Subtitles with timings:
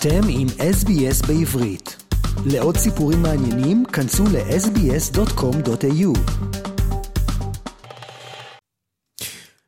[0.00, 1.96] אתם עם SBS בעברית.
[2.52, 6.18] לעוד סיפורים מעניינים, כנסו ל-sbs.com.au.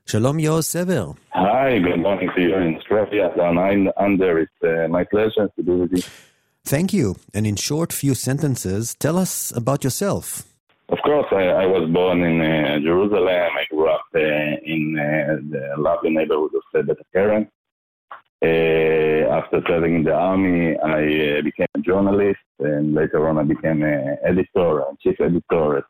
[0.06, 1.04] שלום יאו סבר.
[1.34, 3.24] Hi, good morning to you in Australia.
[3.36, 3.58] Down
[4.06, 6.02] under, it's uh, my pleasure to be with you.
[6.72, 7.06] Thank you.
[7.36, 10.24] And in short few sentences, tell us about yourself.
[10.94, 13.50] Of course, I, I was born in uh, Jerusalem.
[13.62, 15.04] I grew up uh, in uh,
[15.54, 17.44] the lovely neighborhood of uh, Bet Keren.
[17.46, 17.59] Uh,
[18.42, 23.82] after serving in the army, I uh, became a journalist, and later on, I became
[23.82, 25.84] an editor, and chief editor at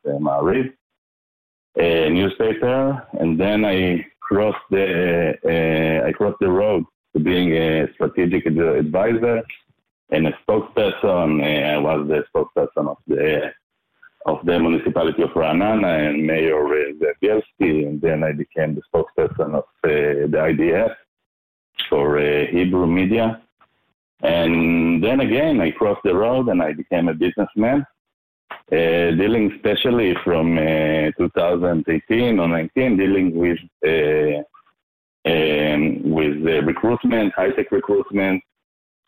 [1.78, 3.06] uh, newspaper.
[3.18, 9.42] And then I crossed the uh, I crossed the road to being a strategic advisor
[10.10, 11.42] and a spokesperson.
[11.42, 13.52] Uh, I was the spokesperson of the
[14.26, 19.54] of the municipality of Ra'anana and Mayor uh, Bielski, and then I became the spokesperson
[19.54, 20.94] of uh, the IDF
[21.88, 23.42] for uh, Hebrew media.
[24.22, 27.86] And then again, I crossed the road and I became a businessman,
[28.70, 34.42] uh, dealing especially from uh, 2018 or 19, dealing with uh,
[35.26, 38.42] um, with uh, recruitment, high tech recruitment,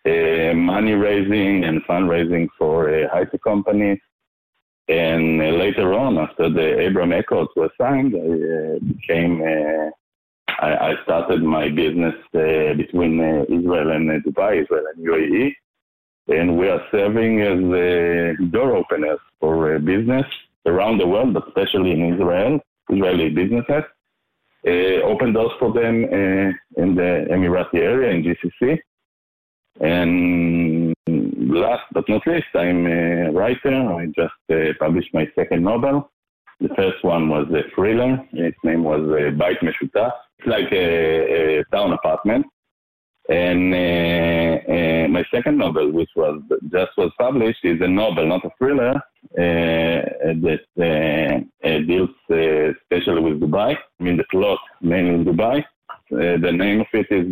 [0.06, 3.98] uh, money raising and fundraising for uh, high tech companies.
[4.88, 9.40] And later on, after the Abraham Accords were signed, I became
[10.62, 15.54] I, I started my business uh, between uh, Israel and uh, Dubai, Israel and UAE,
[16.28, 20.24] and we are serving as uh, door openers for uh, business
[20.66, 22.60] around the world, but especially in Israel,
[22.90, 23.82] Israeli businesses.
[24.64, 26.04] Uh, open doors for them
[26.76, 28.78] in the Emirati area in GCC.
[29.80, 30.94] And
[31.52, 33.76] last but not least, I'm a writer.
[34.00, 36.08] I just published my second novel.
[36.60, 38.24] The first one was a thriller.
[38.32, 39.32] Its name was uh,
[39.66, 40.12] Meshutaf.
[40.44, 42.46] It's like a, a town apartment.
[43.28, 48.44] And uh, uh, my second novel, which was just was published, is a novel, not
[48.44, 49.00] a thriller, uh,
[50.44, 53.76] that uh, uh, deals especially with Dubai.
[53.76, 55.64] I mean, the plot mainly in Dubai.
[56.10, 57.26] The name of it is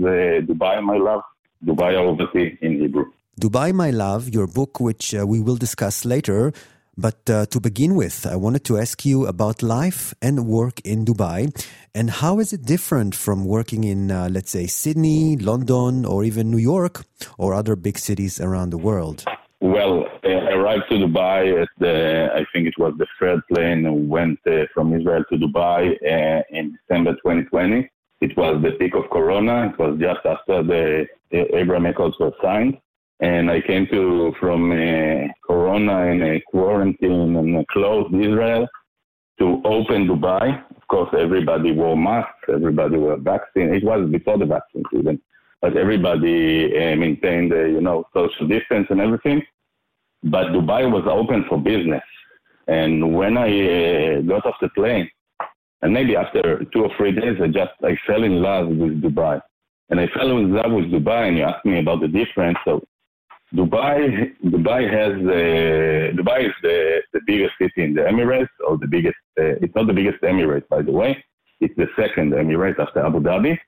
[0.47, 1.23] Dubai, My Love.
[1.65, 3.07] Dubai Obviously in Hebrew.
[3.39, 6.53] Dubai, My Love, your book, which we will discuss later.
[7.01, 11.07] But uh, to begin with, I wanted to ask you about life and work in
[11.07, 11.49] Dubai
[11.95, 16.51] and how is it different from working in, uh, let's say, Sydney, London, or even
[16.51, 17.05] New York
[17.39, 19.25] or other big cities around the world?
[19.61, 24.09] Well, uh, I arrived to Dubai at the, I think it was the third plane
[24.09, 27.89] went uh, from Israel to Dubai uh, in December 2020.
[28.21, 29.71] It was the peak of Corona.
[29.71, 32.77] It was just after the, the Abraham Accords were signed.
[33.21, 38.67] And I came to from uh, Corona and uh, quarantine and uh, closed Israel
[39.39, 40.65] to open Dubai.
[40.75, 42.49] Of course, everybody wore masks.
[42.49, 43.83] Everybody were vaccinated.
[43.83, 45.21] It was before the vaccine even,
[45.61, 49.43] but everybody uh, maintained, uh, you know, social distance and everything.
[50.23, 52.03] But Dubai was open for business.
[52.69, 55.11] And when I got off the plane,
[55.83, 59.41] and maybe after two or three days, I just I fell in love with Dubai.
[59.91, 62.59] And I fell in love with Dubai, and you asked me about the difference.
[62.65, 62.83] So
[63.55, 68.87] Dubai, Dubai has uh, Dubai is the, the biggest city in the Emirates, or the
[68.87, 69.17] biggest.
[69.39, 71.23] Uh, it's not the biggest Emirate, by the way.
[71.61, 73.59] It's the second Emirate after Abu Dhabi.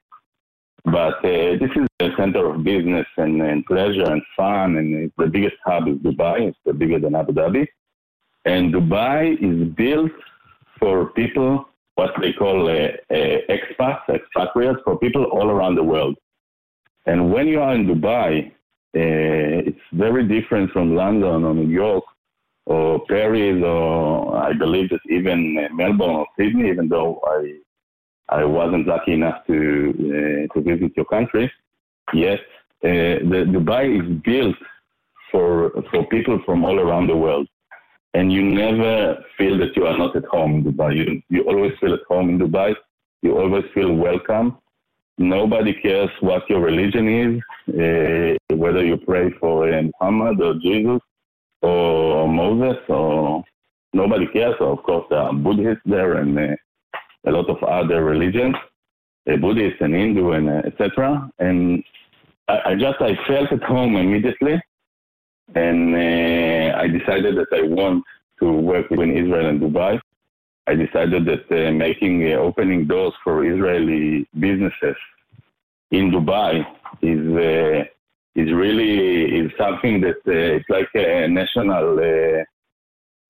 [0.84, 5.14] But uh, this is the center of business and, and pleasure and fun, and it's
[5.16, 6.48] the biggest hub is Dubai.
[6.48, 7.66] It's the bigger than Abu Dhabi,
[8.44, 10.12] and Dubai is built
[10.78, 16.16] for people what they call uh, uh, expats, expatriates, for people all around the world.
[17.06, 18.52] And when you are in Dubai,
[18.94, 22.04] uh, it's very different from London or New York
[22.66, 27.58] or Paris or I believe that even uh, Melbourne or Sydney, even though I
[28.28, 29.58] I wasn't lucky enough to
[30.48, 31.50] uh, to visit your country.
[32.12, 32.40] Yet
[32.84, 34.56] uh, the Dubai is built
[35.30, 37.48] for for people from all around the world,
[38.14, 40.96] and you never feel that you are not at home in Dubai.
[40.96, 42.74] You you always feel at home in Dubai.
[43.22, 44.58] You always feel welcome.
[45.18, 51.00] Nobody cares what your religion is, uh, whether you pray for uh, Muhammad or Jesus
[51.60, 53.44] or Moses or
[53.92, 54.54] nobody cares.
[54.60, 56.56] Of course, there are Buddhists there and uh,
[57.26, 58.56] a lot of other religions,
[59.30, 61.30] uh, Buddhist and Hindu and uh, etc.
[61.38, 61.84] And
[62.48, 64.60] I, I, just I felt at home immediately,
[65.54, 68.02] and uh, I decided that I want
[68.40, 70.00] to work between Israel and Dubai.
[70.66, 74.96] I decided that uh, making uh, opening doors for Israeli businesses
[75.90, 76.64] in Dubai
[77.02, 77.84] is uh,
[78.34, 81.98] is really is something that it's like a national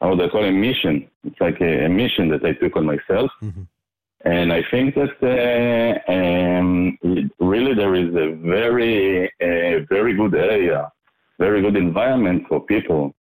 [0.02, 1.08] how do I call it mission.
[1.24, 3.30] It's like a, a mission that I took on myself.
[3.40, 3.62] Mm-hmm.
[4.24, 6.98] And I think that uh, um,
[7.40, 10.92] really there is a very, a very good area,
[11.38, 13.14] very good environment for people,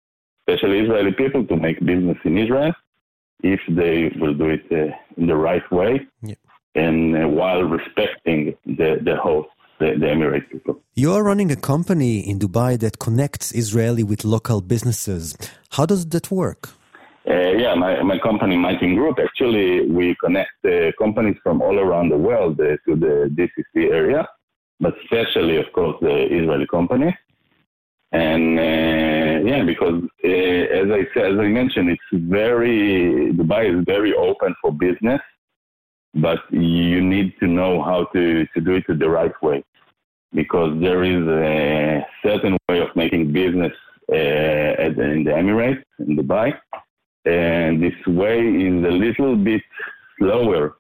[0.47, 2.75] especially Israeli people, to make business in Israel
[3.43, 6.35] if they will do it uh, in the right way yeah.
[6.75, 9.49] and uh, while respecting the, the host,
[9.79, 10.81] the, the Emirate people.
[10.95, 15.37] You are running a company in Dubai that connects Israeli with local businesses.
[15.71, 16.71] How does that work?
[17.29, 21.79] Uh, yeah, my, my company, My Team Group, actually, we connect uh, companies from all
[21.79, 24.27] around the world uh, to the GCC area,
[24.81, 27.17] but especially, of course, the Israeli company.
[28.13, 33.85] And uh, yeah, because uh, as I said, as I mentioned, it's very Dubai is
[33.85, 35.21] very open for business,
[36.15, 39.63] but you need to know how to, to do it the right way,
[40.33, 43.73] because there is a certain way of making business
[44.13, 46.53] uh, in the Emirates in Dubai
[47.25, 49.63] and this way is a little bit
[50.19, 50.77] slower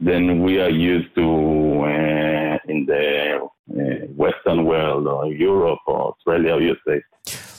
[0.00, 6.60] than we are used to uh, in the Western world or Europe or Australia or
[6.60, 7.02] USA.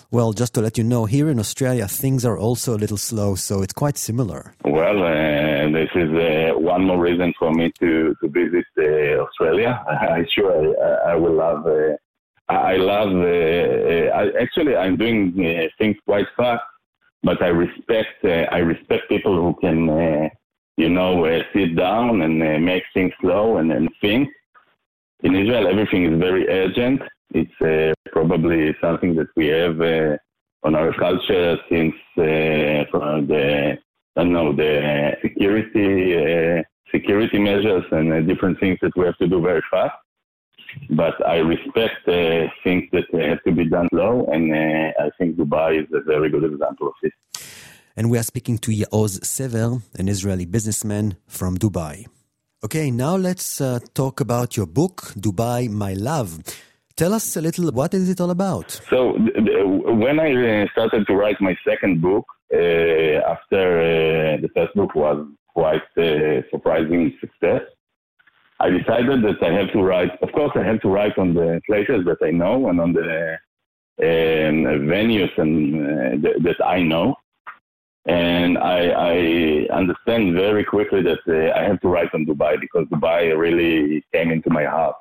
[0.10, 3.36] Well, just to let you know, here in Australia, things are also a little slow,
[3.36, 4.54] so it's quite similar.
[4.64, 9.84] Well, uh, this is uh, one more reason for me to, to visit uh, Australia.
[9.90, 11.68] I'm sure I, I will love.
[11.68, 11.98] Uh,
[12.48, 13.14] I love.
[13.14, 15.34] I, actually, I'm doing
[15.78, 16.64] things quite fast
[17.24, 20.30] but I respect uh, I respect people who can uh,
[20.78, 24.30] you know uh, sit down and uh, make things slow and, and think.
[25.24, 27.02] In Israel, everything is very urgent.
[27.32, 30.18] It's uh, probably something that we have uh,
[30.64, 33.78] on our culture since from the
[34.16, 39.42] I don't know the security security measures and different things that we have to do
[39.42, 39.98] very fast
[40.90, 45.38] but I respect uh, things that have to be done slow, and uh, I think
[45.38, 47.12] Dubai is a very good example of this.
[47.96, 52.06] And we are speaking to Yaoz Sever, an Israeli businessman from Dubai.
[52.64, 56.40] Okay, now let's uh, talk about your book, Dubai, My Love.
[56.96, 58.82] Tell us a little, what is it all about?
[58.90, 62.58] So, when I uh, started to write my second book, uh,
[63.30, 65.84] after uh, the first book was quite
[66.50, 67.62] surprising success,
[68.60, 70.12] I decided that I have to write.
[70.24, 73.38] Of course, I have to write on the places that I know and on the
[74.02, 77.18] um, venues and uh, th- that I know.
[78.08, 82.86] And I, I understand very quickly that uh, I have to write on Dubai because
[82.88, 84.96] Dubai really came into my heart.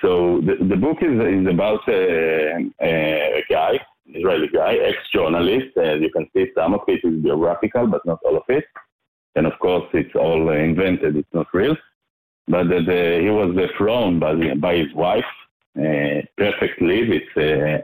[0.00, 5.76] So the, the book is, is about a, a guy, Israeli guy, ex-journalist.
[5.76, 8.64] As you can see, some of it is biographical, but not all of it.
[9.36, 11.16] And of course, it's all invented.
[11.16, 11.76] It's not real
[12.48, 15.24] but the, the, he was thrown by, by his wife,
[15.78, 17.08] uh, Perfect Liv.
[17.10, 17.82] It's uh,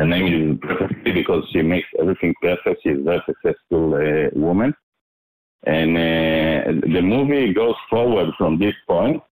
[0.00, 2.82] her name is Perfect Liv because she makes everything perfect.
[2.82, 4.74] She's a very successful uh, woman,
[5.64, 9.22] and uh, the movie goes forward from this point,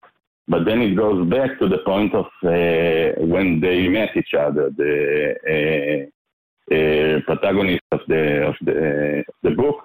[0.46, 4.70] but then it goes back to the point of uh, when they met each other.
[4.76, 4.92] The
[5.54, 9.76] uh, uh, protagonist of the of the the book,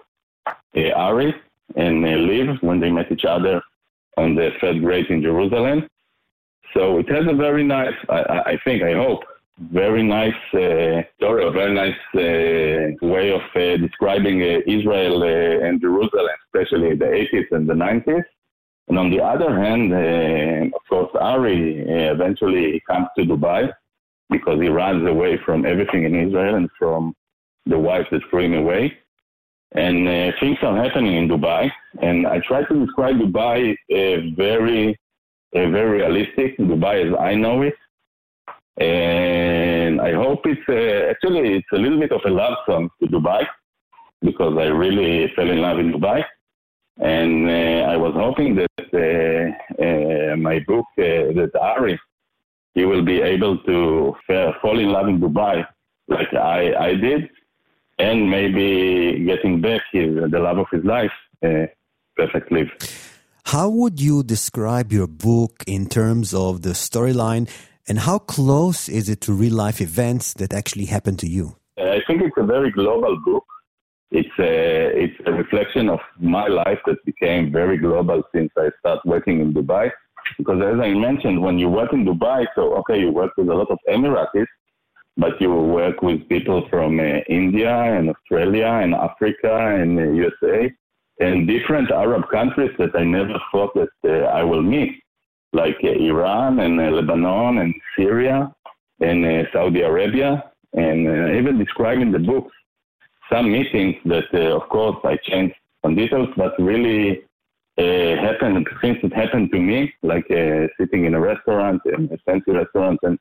[0.75, 1.33] Ari
[1.77, 3.61] and Liv, when they met each other
[4.17, 5.87] on the third grade in Jerusalem.
[6.73, 9.23] So it has a very nice, I, I think, I hope,
[9.59, 15.65] very nice uh, story, a very nice uh, way of uh, describing uh, Israel uh,
[15.65, 18.23] and Jerusalem, especially the 80s and the 90s.
[18.87, 23.71] And on the other hand, uh, of course, Ari eventually comes to Dubai
[24.29, 27.13] because he runs away from everything in Israel and from
[27.65, 28.97] the wife that threw him away
[29.73, 31.71] and things are happening in Dubai.
[32.01, 33.75] And I try to describe Dubai
[34.35, 34.99] very,
[35.53, 36.57] very realistic.
[36.57, 37.75] Dubai as I know it,
[38.77, 43.07] and I hope it's uh, actually it's a little bit of a love song to
[43.07, 43.45] Dubai
[44.21, 46.23] because I really fell in love in Dubai,
[46.99, 51.99] and uh, I was hoping that uh, my book that Ari
[52.73, 54.15] he will be able to
[54.61, 55.65] fall in love in Dubai
[56.07, 57.29] like I, I did
[57.99, 61.11] and maybe getting back his, the love of his life,
[61.45, 61.65] uh,
[62.15, 62.67] Perfect Liv.
[63.45, 67.49] How would you describe your book in terms of the storyline,
[67.87, 71.55] and how close is it to real life events that actually happened to you?
[71.77, 73.45] I think it's a very global book.
[74.11, 79.01] It's a, it's a reflection of my life that became very global since I started
[79.05, 79.91] working in Dubai.
[80.37, 83.53] Because as I mentioned, when you work in Dubai, so okay, you work with a
[83.53, 84.45] lot of Emiratis,
[85.17, 90.71] but you work with people from uh, India and Australia and Africa and uh, USA
[91.19, 94.93] and different Arab countries that I never thought that uh, I will meet,
[95.53, 98.53] like uh, Iran and uh, Lebanon and Syria
[98.99, 102.51] and uh, Saudi Arabia, and even describing the books
[103.31, 107.23] some meetings that, of course, I changed some details, but really
[107.77, 112.17] uh, happened things that happened to me, like uh, sitting in a restaurant, in a
[112.25, 113.17] fancy restaurant, and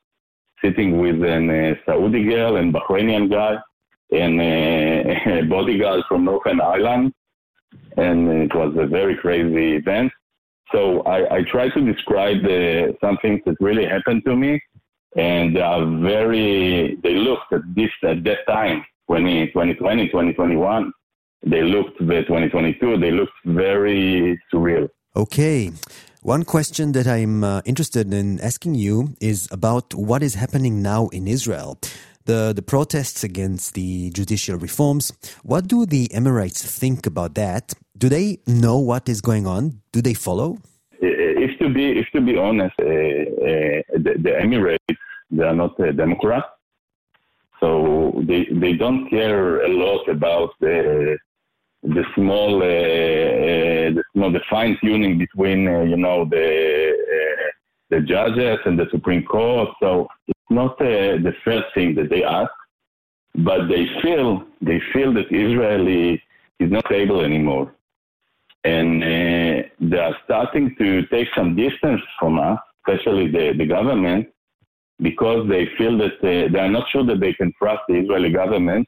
[0.63, 3.57] sitting with a uh, Saudi girl and Bahrainian guy
[4.11, 7.13] and uh, a bodyguard from Northern Ireland,
[7.97, 10.11] and it was a very crazy event.
[10.73, 14.61] So I, I try to describe uh, some things that really happened to me,
[15.15, 16.97] and they are very.
[17.03, 20.91] They looked at this at that time, 20, 2020, 2021
[21.45, 24.89] they looked the 2022 they looked very surreal.
[25.15, 25.71] Okay.
[26.21, 31.09] One question that i'm uh, interested in asking you is about what is happening now
[31.09, 31.77] in israel
[32.25, 35.11] the, the protests against the judicial reforms.
[35.43, 37.73] What do the Emirates think about that?
[37.97, 39.81] Do they know what is going on?
[39.91, 40.57] Do they follow?
[40.99, 44.97] If to be, if to be honest, uh, uh, the, the, Emirates
[45.29, 46.43] they are not a Democrat,
[47.59, 51.17] so they they don't care a lot about the
[51.83, 56.93] the small, uh, uh, the, you know, the fine tuning between, uh, you know, the
[57.89, 59.69] the judges and the Supreme Court.
[59.79, 60.07] So
[60.53, 62.51] not the first thing that they ask,
[63.35, 65.87] but they feel they feel that Israel
[66.59, 67.73] is not able anymore,
[68.63, 74.27] and uh, they are starting to take some distance from us, especially the, the government,
[75.01, 78.31] because they feel that uh, they are not sure that they can trust the Israeli
[78.31, 78.87] government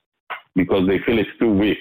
[0.56, 1.80] because they feel it's too weak.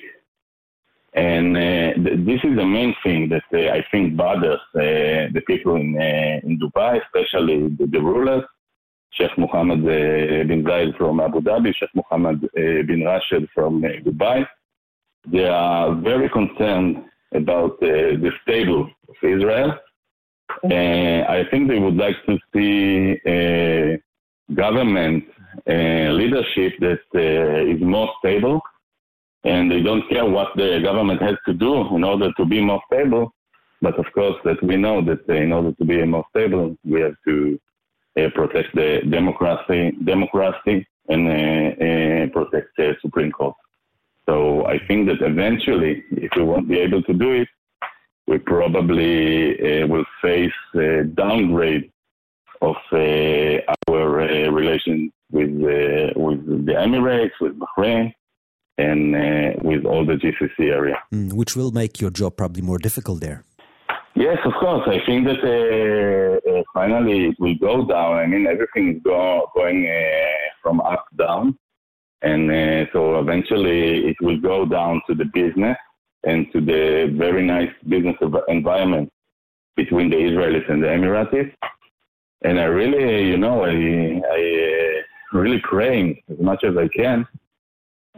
[1.14, 5.43] And uh, th- this is the main thing that uh, I think bothers uh, the
[5.47, 8.45] people in, uh, in Dubai, especially the, the rulers.
[9.16, 14.47] Sheikh Mohammed uh, bin Zayed from Abu Dhabi, Sheikh Mohammed uh, bin Rashid from Dubai.
[15.26, 19.78] They are very concerned about the stable of Israel.
[20.64, 24.00] I think they would like to see a
[24.54, 25.25] government
[25.66, 28.61] leadership that is more stable
[29.44, 32.83] and they don't care what the government has to do in order to be more
[32.90, 33.33] stable.
[33.83, 37.00] But of course, that we know that uh, in order to be more stable, we
[37.02, 37.74] have to uh,
[38.14, 43.56] protect the democracy, democracy, and uh, uh protect the Supreme Court.
[44.26, 47.49] So I think that eventually, if we won't be able to do it,
[48.26, 51.90] we probably will face a downgrade
[52.62, 54.11] of our
[54.61, 55.50] relations with
[56.16, 58.14] with the Emirates, with Bahrain,
[58.78, 60.99] and uh, with all the GCC area.
[61.12, 63.44] Mm, which will make your job probably more difficult there.
[64.16, 64.83] Yes, of course.
[64.87, 68.16] I think that uh, uh, finally it will go down.
[68.16, 71.59] I mean, everything is go, going uh, from up down.
[72.23, 75.76] And uh, so eventually it will go down to the business
[76.23, 78.16] and to the very nice business
[78.49, 79.12] environment
[79.76, 81.52] between the Israelis and the Emiratis.
[82.42, 85.00] And I really, you know, I, I
[85.35, 87.26] uh, really praying as much as I can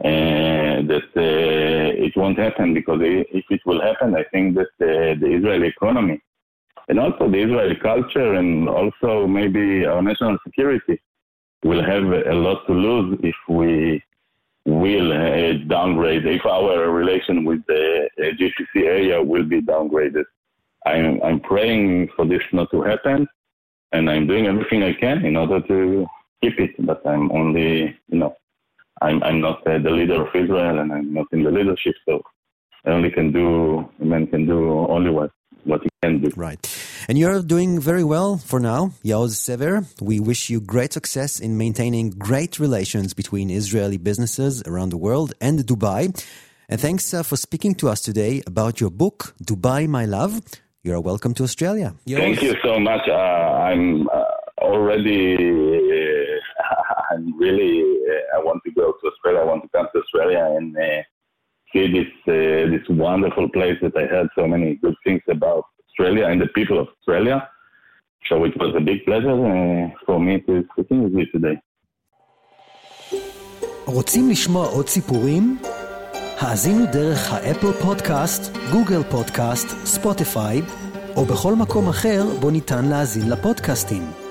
[0.03, 5.35] that uh, it won't happen because if it will happen, I think that uh, the
[5.37, 6.21] Israeli economy
[6.87, 11.01] and also the Israeli culture and also maybe our national security
[11.63, 14.01] will have a lot to lose if we
[14.65, 20.25] will uh, downgrade, if our relation with the uh, GCC area will be downgraded.
[20.85, 23.27] I'm, I'm praying for this not to happen
[23.91, 26.05] and I'm doing everything I can in order to
[26.41, 28.35] keep it, but I'm only, you know,
[29.01, 32.21] I'm, I'm not uh, the leader of Israel and I'm not in the leadership, so
[32.85, 35.31] I only can do, a man can do only what,
[35.63, 36.31] what he can do.
[36.35, 36.59] Right.
[37.07, 39.85] And you're doing very well for now, Yaoz Sever.
[40.01, 45.33] We wish you great success in maintaining great relations between Israeli businesses around the world
[45.41, 46.13] and Dubai.
[46.69, 50.41] And thanks uh, for speaking to us today about your book, Dubai, My Love.
[50.83, 51.93] You're welcome to Australia.
[52.07, 53.07] Thank you so much.
[53.07, 54.23] Uh, I'm uh,
[54.61, 55.35] already
[57.11, 57.96] I'm really uh,
[58.37, 59.39] I want to go to Australia.
[59.43, 61.01] I want to come to Australia and uh,
[61.71, 66.25] see this uh, this wonderful place that I heard so many good things about Australia
[66.29, 67.37] and the people of Australia.
[68.29, 69.37] So it was a big pleasure
[70.05, 71.57] for me to speak with you today.
[73.85, 75.57] רוצים לשמוע עוד סיפורים?
[76.39, 80.61] האזינו דרך האפל פודקאסט, גוגל פודקאסט, ספוטיפיי,
[81.15, 84.26] או בכל מקום אחר בו ניתן להאזין לפודקאסטים.